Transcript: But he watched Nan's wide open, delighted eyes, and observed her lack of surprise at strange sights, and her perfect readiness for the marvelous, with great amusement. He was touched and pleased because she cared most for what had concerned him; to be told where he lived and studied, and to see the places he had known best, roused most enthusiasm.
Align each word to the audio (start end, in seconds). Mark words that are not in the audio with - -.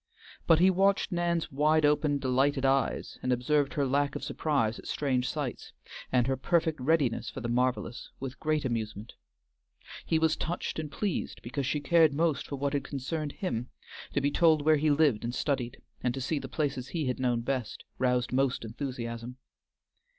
But 0.47 0.57
he 0.57 0.71
watched 0.71 1.11
Nan's 1.11 1.51
wide 1.51 1.85
open, 1.85 2.17
delighted 2.17 2.65
eyes, 2.65 3.19
and 3.21 3.31
observed 3.31 3.75
her 3.75 3.85
lack 3.85 4.15
of 4.15 4.23
surprise 4.23 4.79
at 4.79 4.87
strange 4.87 5.29
sights, 5.29 5.73
and 6.11 6.25
her 6.25 6.35
perfect 6.35 6.79
readiness 6.79 7.29
for 7.29 7.39
the 7.39 7.47
marvelous, 7.47 8.09
with 8.19 8.39
great 8.39 8.65
amusement. 8.65 9.13
He 10.03 10.17
was 10.17 10.35
touched 10.35 10.79
and 10.79 10.91
pleased 10.91 11.43
because 11.43 11.67
she 11.67 11.81
cared 11.81 12.15
most 12.15 12.47
for 12.47 12.55
what 12.55 12.73
had 12.73 12.83
concerned 12.83 13.33
him; 13.33 13.69
to 14.13 14.21
be 14.21 14.31
told 14.31 14.63
where 14.65 14.77
he 14.77 14.89
lived 14.89 15.23
and 15.23 15.35
studied, 15.35 15.77
and 16.01 16.15
to 16.15 16.19
see 16.19 16.39
the 16.39 16.49
places 16.49 16.87
he 16.87 17.05
had 17.05 17.19
known 17.19 17.41
best, 17.41 17.83
roused 17.99 18.33
most 18.33 18.65
enthusiasm. 18.65 19.37